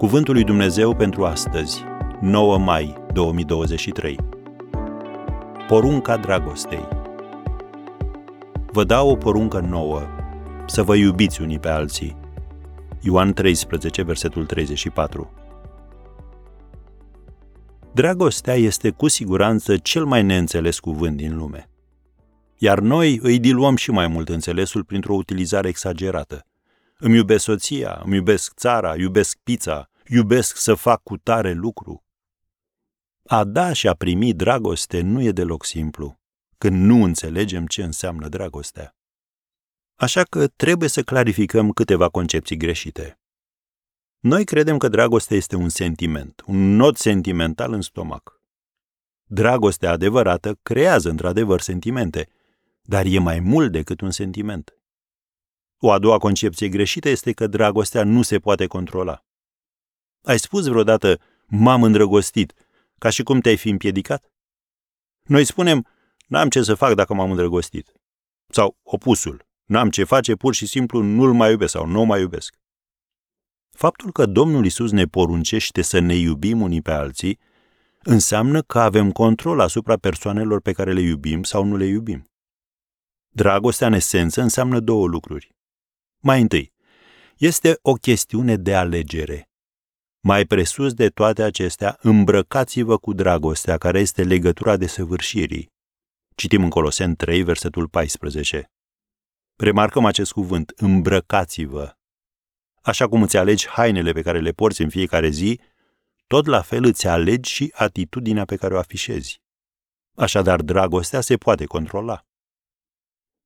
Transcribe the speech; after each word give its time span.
Cuvântul 0.00 0.34
lui 0.34 0.44
Dumnezeu 0.44 0.96
pentru 0.96 1.24
astăzi, 1.24 1.84
9 2.20 2.58
mai 2.58 2.94
2023. 3.12 4.18
Porunca 5.66 6.16
dragostei. 6.16 6.88
Vă 8.72 8.84
dau 8.84 9.10
o 9.10 9.16
poruncă 9.16 9.58
nouă, 9.58 10.02
să 10.66 10.82
vă 10.82 10.94
iubiți 10.94 11.42
unii 11.42 11.58
pe 11.58 11.68
alții. 11.68 12.16
Ioan 13.00 13.32
13, 13.32 14.02
versetul 14.02 14.46
34. 14.46 15.32
Dragostea 17.92 18.54
este 18.54 18.90
cu 18.90 19.08
siguranță 19.08 19.76
cel 19.76 20.04
mai 20.04 20.22
neînțeles 20.22 20.78
cuvânt 20.78 21.16
din 21.16 21.36
lume. 21.36 21.70
Iar 22.56 22.78
noi 22.78 23.18
îi 23.22 23.38
diluăm 23.38 23.76
și 23.76 23.90
mai 23.90 24.06
mult 24.06 24.28
înțelesul 24.28 24.84
printr-o 24.84 25.14
utilizare 25.14 25.68
exagerată. 25.68 26.44
Îmi 26.98 27.16
iubesc 27.16 27.44
soția, 27.44 28.00
îmi 28.04 28.14
iubesc 28.14 28.54
țara, 28.54 28.94
iubesc 28.96 29.38
pizza, 29.42 29.89
iubesc 30.12 30.56
să 30.56 30.74
fac 30.74 31.02
cu 31.02 31.16
tare 31.16 31.52
lucru. 31.52 32.04
A 33.22 33.44
da 33.44 33.72
și 33.72 33.88
a 33.88 33.94
primi 33.94 34.34
dragoste 34.34 35.00
nu 35.00 35.22
e 35.22 35.32
deloc 35.32 35.64
simplu, 35.64 36.20
când 36.58 36.84
nu 36.84 37.04
înțelegem 37.04 37.66
ce 37.66 37.82
înseamnă 37.82 38.28
dragostea. 38.28 38.96
Așa 39.94 40.22
că 40.22 40.48
trebuie 40.48 40.88
să 40.88 41.02
clarificăm 41.02 41.70
câteva 41.70 42.08
concepții 42.08 42.56
greșite. 42.56 43.20
Noi 44.18 44.44
credem 44.44 44.78
că 44.78 44.88
dragostea 44.88 45.36
este 45.36 45.56
un 45.56 45.68
sentiment, 45.68 46.42
un 46.46 46.76
nod 46.76 46.96
sentimental 46.96 47.72
în 47.72 47.80
stomac. 47.80 48.40
Dragostea 49.24 49.90
adevărată 49.90 50.58
creează 50.62 51.08
într-adevăr 51.10 51.60
sentimente, 51.60 52.28
dar 52.82 53.04
e 53.06 53.18
mai 53.18 53.40
mult 53.40 53.72
decât 53.72 54.00
un 54.00 54.10
sentiment. 54.10 54.74
O 55.78 55.90
a 55.90 55.98
doua 55.98 56.18
concepție 56.18 56.68
greșită 56.68 57.08
este 57.08 57.32
că 57.32 57.46
dragostea 57.46 58.04
nu 58.04 58.22
se 58.22 58.38
poate 58.38 58.66
controla. 58.66 59.24
Ai 60.22 60.38
spus 60.38 60.66
vreodată, 60.66 61.20
m-am 61.46 61.82
îndrăgostit, 61.82 62.52
ca 62.98 63.10
și 63.10 63.22
cum 63.22 63.40
te-ai 63.40 63.56
fi 63.56 63.68
împiedicat? 63.68 64.32
Noi 65.22 65.44
spunem, 65.44 65.86
n-am 66.26 66.48
ce 66.48 66.62
să 66.62 66.74
fac 66.74 66.94
dacă 66.94 67.14
m-am 67.14 67.30
îndrăgostit. 67.30 67.92
Sau 68.46 68.76
opusul, 68.82 69.46
n-am 69.64 69.90
ce 69.90 70.04
face, 70.04 70.34
pur 70.34 70.54
și 70.54 70.66
simplu 70.66 71.02
nu-l 71.02 71.32
mai 71.32 71.50
iubesc 71.50 71.72
sau 71.72 71.86
nu 71.86 72.04
mai 72.04 72.20
iubesc. 72.20 72.58
Faptul 73.70 74.12
că 74.12 74.26
Domnul 74.26 74.64
Isus 74.64 74.90
ne 74.90 75.04
poruncește 75.04 75.82
să 75.82 75.98
ne 75.98 76.14
iubim 76.14 76.60
unii 76.60 76.82
pe 76.82 76.90
alții 76.90 77.38
înseamnă 78.02 78.62
că 78.62 78.80
avem 78.80 79.12
control 79.12 79.60
asupra 79.60 79.96
persoanelor 79.96 80.60
pe 80.60 80.72
care 80.72 80.92
le 80.92 81.00
iubim 81.00 81.42
sau 81.42 81.64
nu 81.64 81.76
le 81.76 81.84
iubim. 81.84 82.24
Dragostea 83.28 83.86
în 83.86 83.92
esență 83.92 84.40
înseamnă 84.40 84.80
două 84.80 85.06
lucruri. 85.06 85.54
Mai 86.18 86.40
întâi, 86.40 86.72
este 87.36 87.78
o 87.82 87.92
chestiune 87.92 88.56
de 88.56 88.74
alegere. 88.74 89.49
Mai 90.22 90.44
presus 90.44 90.94
de 90.94 91.08
toate 91.08 91.42
acestea, 91.42 91.98
îmbrăcați-vă 92.00 92.98
cu 92.98 93.12
dragostea, 93.12 93.78
care 93.78 94.00
este 94.00 94.22
legătura 94.22 94.76
de 94.76 94.86
săvârșirii. 94.86 95.72
Citim 96.34 96.62
în 96.62 96.70
Colosen 96.70 97.14
3, 97.14 97.42
versetul 97.42 97.88
14. 97.88 98.70
Remarcăm 99.56 100.04
acest 100.04 100.32
cuvânt, 100.32 100.72
îmbrăcați-vă. 100.76 101.94
Așa 102.82 103.08
cum 103.08 103.22
îți 103.22 103.36
alegi 103.36 103.68
hainele 103.68 104.12
pe 104.12 104.22
care 104.22 104.40
le 104.40 104.52
porți 104.52 104.82
în 104.82 104.88
fiecare 104.88 105.28
zi, 105.28 105.60
tot 106.26 106.46
la 106.46 106.62
fel 106.62 106.84
îți 106.84 107.06
alegi 107.06 107.52
și 107.52 107.72
atitudinea 107.74 108.44
pe 108.44 108.56
care 108.56 108.74
o 108.74 108.78
afișezi. 108.78 109.40
Așadar, 110.16 110.62
dragostea 110.62 111.20
se 111.20 111.36
poate 111.36 111.64
controla. 111.64 112.26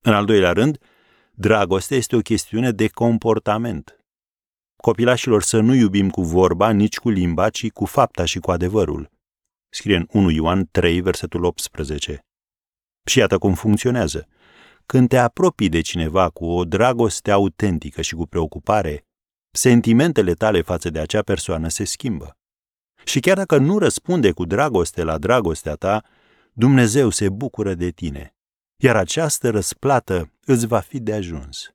În 0.00 0.14
al 0.14 0.24
doilea 0.24 0.52
rând, 0.52 0.78
dragostea 1.32 1.96
este 1.96 2.16
o 2.16 2.20
chestiune 2.20 2.70
de 2.70 2.88
comportament. 2.88 4.01
Copilașilor 4.82 5.42
să 5.42 5.60
nu 5.60 5.74
iubim 5.74 6.10
cu 6.10 6.22
vorba, 6.22 6.70
nici 6.70 6.98
cu 6.98 7.08
limba, 7.08 7.50
ci 7.50 7.70
cu 7.70 7.84
fapta 7.84 8.24
și 8.24 8.38
cu 8.38 8.50
adevărul. 8.50 9.10
Scrie 9.68 9.96
în 9.96 10.06
1 10.10 10.30
Ioan 10.30 10.68
3, 10.70 11.00
versetul 11.00 11.44
18. 11.44 12.24
Și 13.04 13.18
iată 13.18 13.38
cum 13.38 13.54
funcționează. 13.54 14.28
Când 14.86 15.08
te 15.08 15.16
apropii 15.16 15.68
de 15.68 15.80
cineva 15.80 16.30
cu 16.30 16.44
o 16.44 16.64
dragoste 16.64 17.30
autentică 17.30 18.02
și 18.02 18.14
cu 18.14 18.26
preocupare, 18.26 19.06
sentimentele 19.50 20.32
tale 20.32 20.62
față 20.62 20.90
de 20.90 20.98
acea 20.98 21.22
persoană 21.22 21.68
se 21.68 21.84
schimbă. 21.84 22.36
Și 23.04 23.20
chiar 23.20 23.36
dacă 23.36 23.58
nu 23.58 23.78
răspunde 23.78 24.32
cu 24.32 24.44
dragoste 24.44 25.02
la 25.02 25.18
dragostea 25.18 25.74
ta, 25.74 26.04
Dumnezeu 26.52 27.10
se 27.10 27.28
bucură 27.28 27.74
de 27.74 27.90
tine, 27.90 28.34
iar 28.76 28.96
această 28.96 29.50
răsplată 29.50 30.32
îți 30.44 30.66
va 30.66 30.80
fi 30.80 31.00
de 31.00 31.12
ajuns. 31.14 31.74